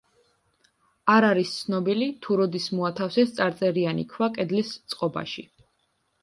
[1.15, 5.47] არ არის ცნობილი, თუ როდის მოათავსეს წარწერიანი ქვა კედლის წყობაში.